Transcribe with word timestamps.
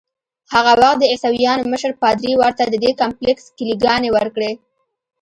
هغه 0.53 0.73
وخت 0.81 0.97
د 0.99 1.03
عیسویانو 1.13 1.69
مشر 1.73 1.91
پادري 2.01 2.33
ورته 2.37 2.63
ددې 2.73 2.91
کمپلیکس 3.01 3.45
کیلې 3.57 3.75
ګانې 3.83 4.09
ورکړې. 4.13 4.51